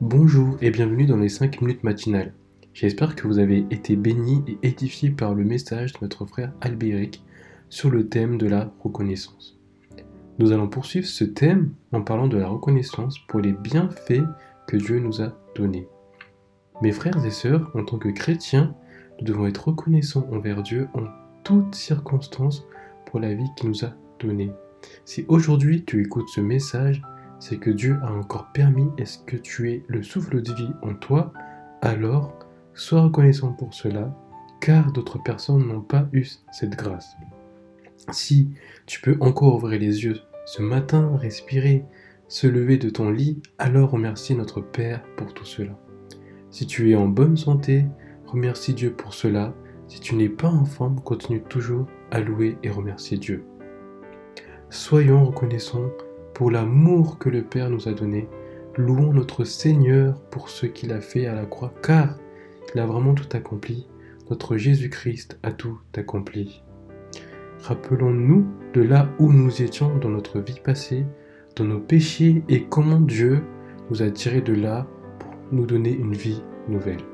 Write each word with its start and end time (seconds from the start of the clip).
Bonjour 0.00 0.56
et 0.62 0.70
bienvenue 0.70 1.04
dans 1.04 1.18
les 1.18 1.28
5 1.28 1.60
minutes 1.60 1.84
matinales. 1.84 2.32
J'espère 2.72 3.14
que 3.14 3.26
vous 3.26 3.38
avez 3.38 3.66
été 3.70 3.96
bénis 3.96 4.42
et 4.48 4.58
édifiés 4.62 5.10
par 5.10 5.34
le 5.34 5.44
message 5.44 5.92
de 5.92 5.98
notre 6.00 6.24
frère 6.24 6.54
Albéric 6.62 7.22
sur 7.68 7.90
le 7.90 8.08
thème 8.08 8.38
de 8.38 8.46
la 8.46 8.72
reconnaissance. 8.82 9.60
Nous 10.38 10.52
allons 10.52 10.68
poursuivre 10.68 11.06
ce 11.06 11.24
thème 11.24 11.74
en 11.92 12.00
parlant 12.00 12.28
de 12.28 12.38
la 12.38 12.48
reconnaissance 12.48 13.18
pour 13.28 13.40
les 13.40 13.52
bienfaits 13.52 14.24
que 14.66 14.78
Dieu 14.78 15.00
nous 15.00 15.20
a 15.20 15.36
donnés. 15.54 15.86
Mes 16.80 16.92
frères 16.92 17.22
et 17.26 17.30
sœurs, 17.30 17.70
en 17.74 17.84
tant 17.84 17.98
que 17.98 18.08
chrétiens, 18.08 18.74
nous 19.18 19.26
devons 19.26 19.46
être 19.46 19.68
reconnaissants 19.68 20.26
envers 20.32 20.62
Dieu 20.62 20.88
en 20.94 21.04
toutes 21.44 21.74
circonstances 21.74 22.64
pour 23.04 23.20
la 23.20 23.34
vie 23.34 23.50
qu'il 23.54 23.68
nous 23.68 23.84
a 23.84 23.92
donnée. 24.18 24.50
Si 25.04 25.26
aujourd'hui 25.28 25.84
tu 25.84 26.02
écoutes 26.02 26.30
ce 26.30 26.40
message, 26.40 27.02
c'est 27.40 27.56
que 27.56 27.70
Dieu 27.70 27.98
a 28.02 28.12
encore 28.12 28.52
permis 28.52 28.88
est-ce 28.98 29.18
que 29.18 29.36
tu 29.36 29.72
es 29.72 29.82
le 29.88 30.02
souffle 30.02 30.42
de 30.42 30.52
vie 30.52 30.72
en 30.82 30.94
toi, 30.94 31.32
alors 31.80 32.38
sois 32.74 33.02
reconnaissant 33.02 33.52
pour 33.52 33.74
cela, 33.74 34.14
car 34.60 34.92
d'autres 34.92 35.18
personnes 35.18 35.66
n'ont 35.66 35.80
pas 35.80 36.06
eu 36.12 36.26
cette 36.52 36.76
grâce. 36.76 37.16
Si 38.12 38.50
tu 38.86 39.00
peux 39.00 39.16
encore 39.20 39.56
ouvrir 39.56 39.80
les 39.80 40.04
yeux 40.04 40.18
ce 40.44 40.62
matin, 40.62 41.16
respirer, 41.16 41.84
se 42.28 42.46
lever 42.46 42.76
de 42.76 42.90
ton 42.90 43.10
lit, 43.10 43.42
alors 43.58 43.90
remercie 43.90 44.34
notre 44.34 44.60
Père 44.60 45.02
pour 45.16 45.32
tout 45.34 45.44
cela. 45.44 45.78
Si 46.50 46.66
tu 46.66 46.90
es 46.90 46.94
en 46.94 47.08
bonne 47.08 47.36
santé, 47.36 47.86
remercie 48.26 48.74
Dieu 48.74 48.92
pour 48.92 49.14
cela. 49.14 49.54
Si 49.88 50.00
tu 50.00 50.14
n'es 50.14 50.28
pas 50.28 50.48
en 50.48 50.64
forme, 50.64 51.00
continue 51.00 51.42
toujours 51.42 51.86
à 52.10 52.20
louer 52.20 52.58
et 52.62 52.70
remercier 52.70 53.16
Dieu. 53.18 53.44
Soyons 54.68 55.24
reconnaissants 55.24 55.90
pour 56.40 56.50
l'amour 56.50 57.18
que 57.18 57.28
le 57.28 57.42
Père 57.42 57.68
nous 57.68 57.86
a 57.86 57.92
donné. 57.92 58.26
Louons 58.78 59.12
notre 59.12 59.44
Seigneur 59.44 60.18
pour 60.30 60.48
ce 60.48 60.64
qu'il 60.64 60.90
a 60.90 61.02
fait 61.02 61.26
à 61.26 61.34
la 61.34 61.44
croix, 61.44 61.70
car 61.82 62.16
il 62.74 62.80
a 62.80 62.86
vraiment 62.86 63.12
tout 63.12 63.28
accompli. 63.36 63.86
Notre 64.30 64.56
Jésus-Christ 64.56 65.38
a 65.42 65.52
tout 65.52 65.78
accompli. 65.94 66.62
Rappelons-nous 67.62 68.46
de 68.72 68.80
là 68.80 69.10
où 69.18 69.30
nous 69.30 69.60
étions 69.60 69.94
dans 69.98 70.08
notre 70.08 70.40
vie 70.40 70.58
passée, 70.64 71.04
dans 71.56 71.64
nos 71.64 71.78
péchés 71.78 72.42
et 72.48 72.64
comment 72.64 73.00
Dieu 73.00 73.42
nous 73.90 74.00
a 74.00 74.08
tirés 74.08 74.40
de 74.40 74.54
là 74.54 74.86
pour 75.18 75.34
nous 75.52 75.66
donner 75.66 75.92
une 75.92 76.14
vie 76.14 76.42
nouvelle. 76.68 77.04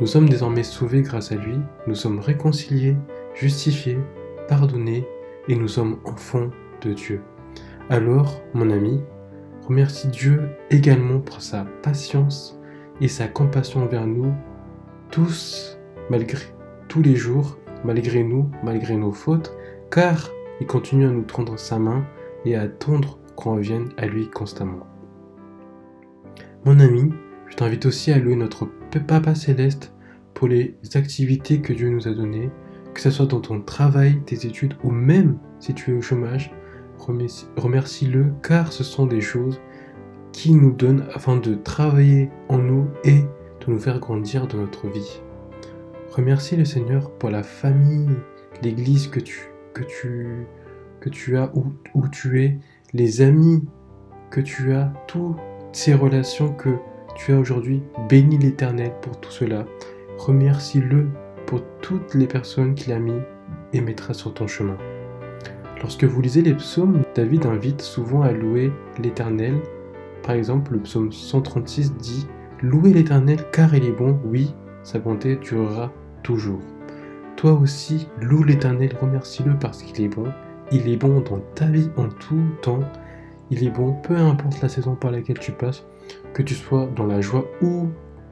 Nous 0.00 0.06
sommes 0.06 0.28
désormais 0.28 0.62
sauvés 0.62 1.02
grâce 1.02 1.32
à 1.32 1.34
lui, 1.34 1.56
nous 1.88 1.96
sommes 1.96 2.20
réconciliés, 2.20 2.96
justifiés, 3.34 3.98
pardonnés 4.46 5.04
et 5.48 5.56
nous 5.56 5.66
sommes 5.66 5.98
enfants 6.04 6.50
de 6.82 6.92
Dieu. 6.92 7.20
Alors, 7.88 8.42
mon 8.52 8.70
ami, 8.70 9.00
remercie 9.68 10.08
Dieu 10.08 10.48
également 10.70 11.20
pour 11.20 11.40
sa 11.40 11.66
patience 11.84 12.60
et 13.00 13.06
sa 13.06 13.28
compassion 13.28 13.84
envers 13.84 14.08
nous, 14.08 14.34
tous, 15.12 15.78
malgré 16.10 16.46
tous 16.88 17.00
les 17.00 17.14
jours, 17.14 17.58
malgré 17.84 18.24
nous, 18.24 18.50
malgré 18.64 18.96
nos 18.96 19.12
fautes, 19.12 19.56
car 19.88 20.32
il 20.60 20.66
continue 20.66 21.06
à 21.06 21.10
nous 21.10 21.22
tendre 21.22 21.60
sa 21.60 21.78
main 21.78 22.04
et 22.44 22.56
à 22.56 22.62
attendre 22.62 23.20
qu'on 23.36 23.54
revienne 23.54 23.90
à 23.98 24.06
lui 24.06 24.28
constamment. 24.30 24.84
Mon 26.64 26.80
ami, 26.80 27.12
je 27.46 27.54
t'invite 27.54 27.86
aussi 27.86 28.10
à 28.10 28.18
louer 28.18 28.34
notre 28.34 28.66
Papa 29.06 29.36
céleste 29.36 29.94
pour 30.34 30.48
les 30.48 30.74
activités 30.94 31.60
que 31.60 31.72
Dieu 31.72 31.88
nous 31.88 32.08
a 32.08 32.12
données, 32.12 32.50
que 32.94 33.00
ce 33.00 33.12
soit 33.12 33.26
dans 33.26 33.40
ton 33.40 33.60
travail, 33.60 34.20
tes 34.26 34.44
études 34.44 34.74
ou 34.82 34.90
même 34.90 35.38
si 35.60 35.72
tu 35.72 35.92
es 35.92 35.94
au 35.94 36.02
chômage, 36.02 36.52
remercie-le 36.98 38.32
car 38.42 38.72
ce 38.72 38.84
sont 38.84 39.06
des 39.06 39.20
choses 39.20 39.60
qui 40.32 40.52
nous 40.52 40.72
donnent 40.72 41.06
afin 41.14 41.36
de 41.36 41.54
travailler 41.54 42.30
en 42.48 42.58
nous 42.58 42.86
et 43.04 43.20
de 43.20 43.72
nous 43.72 43.78
faire 43.78 43.98
grandir 43.98 44.46
dans 44.46 44.58
notre 44.58 44.88
vie. 44.88 45.20
Remercie 46.10 46.56
le 46.56 46.64
Seigneur 46.64 47.10
pour 47.10 47.30
la 47.30 47.42
famille, 47.42 48.08
l'église 48.62 49.08
que 49.08 49.20
tu, 49.20 49.50
que 49.74 49.82
tu, 49.82 50.46
que 51.00 51.08
tu 51.08 51.36
as, 51.36 51.50
où, 51.54 51.66
où 51.94 52.08
tu 52.08 52.42
es, 52.42 52.58
les 52.92 53.22
amis 53.22 53.64
que 54.30 54.40
tu 54.40 54.72
as, 54.72 54.92
toutes 55.06 55.36
ces 55.72 55.94
relations 55.94 56.52
que 56.52 56.76
tu 57.16 57.32
as 57.32 57.38
aujourd'hui. 57.38 57.82
Bénis 58.08 58.38
l'Éternel 58.38 58.92
pour 59.02 59.18
tout 59.20 59.30
cela. 59.30 59.66
Remercie-le 60.18 61.08
pour 61.46 61.62
toutes 61.80 62.14
les 62.14 62.26
personnes 62.26 62.74
qu'il 62.74 62.92
a 62.92 62.98
mis 62.98 63.20
et 63.72 63.80
mettra 63.80 64.14
sur 64.14 64.34
ton 64.34 64.46
chemin. 64.46 64.76
Lorsque 65.80 66.04
vous 66.04 66.22
lisez 66.22 66.42
les 66.42 66.54
psaumes, 66.54 67.02
David 67.14 67.46
invite 67.46 67.82
souvent 67.82 68.22
à 68.22 68.32
louer 68.32 68.72
l'Éternel. 68.98 69.60
Par 70.22 70.34
exemple, 70.34 70.72
le 70.72 70.80
psaume 70.80 71.12
136 71.12 71.94
dit 71.96 72.26
Louez 72.62 72.92
l'Éternel 72.92 73.44
car 73.52 73.74
il 73.74 73.84
est 73.84 73.92
bon, 73.92 74.18
oui, 74.24 74.54
sa 74.82 74.98
bonté 74.98 75.36
durera 75.36 75.92
toujours. 76.22 76.62
Toi 77.36 77.52
aussi, 77.52 78.08
loue 78.20 78.44
l'Éternel, 78.44 78.96
remercie-le 79.00 79.58
parce 79.58 79.82
qu'il 79.82 80.02
est 80.02 80.08
bon. 80.08 80.32
Il 80.72 80.88
est 80.88 80.96
bon 80.96 81.20
dans 81.20 81.40
ta 81.54 81.66
vie 81.66 81.90
en 81.96 82.08
tout 82.08 82.40
temps. 82.62 82.80
Il 83.50 83.62
est 83.62 83.70
bon, 83.70 83.92
peu 83.92 84.16
importe 84.16 84.62
la 84.62 84.68
saison 84.68 84.94
par 84.94 85.10
laquelle 85.10 85.38
tu 85.38 85.52
passes, 85.52 85.84
que 86.32 86.42
tu 86.42 86.54
sois 86.54 86.88
dans 86.96 87.06
la 87.06 87.20
joie 87.20 87.44
ou 87.62 87.88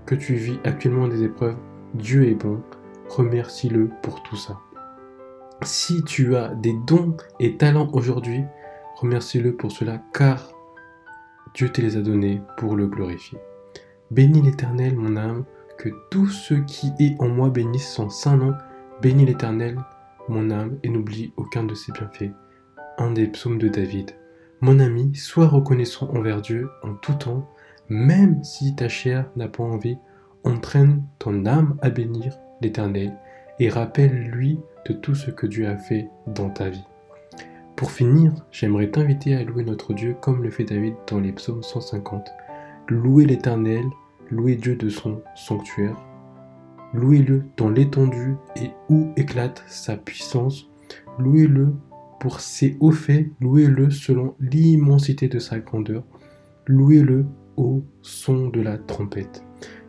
que 0.06 0.14
tu 0.14 0.34
vis 0.34 0.58
actuellement 0.64 1.06
des 1.06 1.22
épreuves, 1.22 1.56
Dieu 1.94 2.26
est 2.26 2.34
bon. 2.34 2.60
Remercie-le 3.10 3.90
pour 4.02 4.22
tout 4.22 4.36
ça. 4.36 4.58
Si 5.64 6.04
tu 6.04 6.36
as 6.36 6.48
des 6.48 6.74
dons 6.86 7.16
et 7.40 7.56
talents 7.56 7.88
aujourd'hui, 7.94 8.44
remercie-le 8.96 9.56
pour 9.56 9.72
cela 9.72 10.02
car 10.12 10.52
Dieu 11.54 11.70
te 11.70 11.80
les 11.80 11.96
a 11.96 12.02
donnés 12.02 12.42
pour 12.58 12.76
le 12.76 12.86
glorifier. 12.86 13.38
Bénis 14.10 14.42
l'Éternel, 14.42 14.94
mon 14.94 15.16
âme, 15.16 15.44
que 15.78 15.88
tout 16.10 16.26
ce 16.26 16.52
qui 16.52 16.92
est 16.98 17.18
en 17.18 17.28
moi 17.28 17.48
bénisse 17.48 17.88
son 17.88 18.10
saint 18.10 18.36
nom. 18.36 18.52
Bénis 19.00 19.24
l'Éternel, 19.24 19.78
mon 20.28 20.50
âme, 20.50 20.76
et 20.82 20.90
n'oublie 20.90 21.32
aucun 21.38 21.64
de 21.64 21.74
ses 21.74 21.92
bienfaits. 21.92 22.32
Un 22.98 23.12
des 23.12 23.26
psaumes 23.28 23.58
de 23.58 23.68
David. 23.68 24.10
Mon 24.60 24.80
ami, 24.80 25.14
sois 25.14 25.46
reconnaissant 25.46 26.10
envers 26.10 26.42
Dieu 26.42 26.68
en 26.82 26.92
tout 26.94 27.14
temps, 27.14 27.50
même 27.88 28.44
si 28.44 28.76
ta 28.76 28.88
chair 28.88 29.30
n'a 29.36 29.48
pas 29.48 29.64
envie, 29.64 29.96
entraîne 30.44 31.02
ton 31.18 31.46
âme 31.46 31.78
à 31.80 31.88
bénir 31.88 32.36
l'Éternel 32.60 33.16
et 33.58 33.68
rappelle-lui 33.68 34.60
de 34.88 34.92
tout 34.92 35.14
ce 35.14 35.30
que 35.30 35.46
Dieu 35.46 35.68
a 35.68 35.76
fait 35.76 36.08
dans 36.26 36.50
ta 36.50 36.68
vie. 36.68 36.84
Pour 37.76 37.90
finir, 37.90 38.32
j'aimerais 38.52 38.90
t'inviter 38.90 39.34
à 39.34 39.42
louer 39.42 39.64
notre 39.64 39.94
Dieu 39.94 40.16
comme 40.20 40.42
le 40.42 40.50
fait 40.50 40.64
David 40.64 40.94
dans 41.08 41.20
les 41.20 41.32
psaumes 41.32 41.62
150. 41.62 42.30
Louez 42.88 43.24
l'Éternel, 43.24 43.84
louez 44.30 44.56
Dieu 44.56 44.76
de 44.76 44.88
son 44.88 45.22
sanctuaire, 45.34 45.96
louez-le 46.92 47.44
dans 47.56 47.70
l'étendue 47.70 48.36
et 48.56 48.70
où 48.88 49.10
éclate 49.16 49.64
sa 49.66 49.96
puissance, 49.96 50.68
louez-le 51.18 51.74
pour 52.20 52.40
ses 52.40 52.76
hauts 52.80 52.92
faits, 52.92 53.26
louez-le 53.40 53.90
selon 53.90 54.34
l'immensité 54.40 55.28
de 55.28 55.38
sa 55.38 55.58
grandeur, 55.58 56.04
louez-le 56.66 57.26
au 57.56 57.84
son 58.02 58.48
de 58.48 58.60
la 58.60 58.78
trompette. 58.78 59.44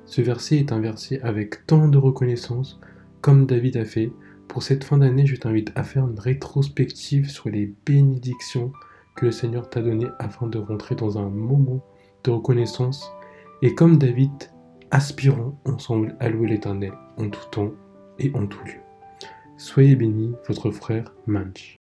Ce 0.06 0.22
verset 0.22 0.58
est 0.58 0.72
un 0.72 0.80
verset 0.80 1.22
avec 1.22 1.66
tant 1.66 1.88
de 1.88 1.98
reconnaissance 1.98 2.80
comme 3.26 3.48
David 3.48 3.78
a 3.78 3.86
fait, 3.86 4.12
pour 4.48 4.62
cette 4.62 4.84
fin 4.84 5.00
d'année, 5.00 5.26
je 5.26 5.36
t'invite 5.36 5.72
à 5.74 5.82
faire 5.82 6.08
une 6.08 6.20
rétrospective 6.20 7.28
sur 7.28 7.50
les 7.50 7.74
bénédictions 7.84 8.72
que 9.16 9.26
le 9.26 9.32
Seigneur 9.32 9.68
t'a 9.68 9.82
données 9.82 10.12
afin 10.20 10.46
de 10.46 10.60
rentrer 10.60 10.94
dans 10.94 11.18
un 11.18 11.28
moment 11.28 11.84
de 12.24 12.30
reconnaissance. 12.30 13.12
Et 13.64 13.74
comme 13.74 13.98
David, 13.98 14.30
aspirons 14.92 15.58
ensemble 15.66 16.16
à 16.20 16.30
louer 16.30 16.50
l'Éternel 16.50 16.94
en 17.18 17.28
tout 17.32 17.50
temps 17.50 17.72
et 18.20 18.32
en 18.36 18.46
tout 18.46 18.64
lieu. 18.64 18.80
Soyez 19.58 19.96
bénis, 19.96 20.36
votre 20.48 20.70
frère 20.70 21.12
Manch. 21.26 21.78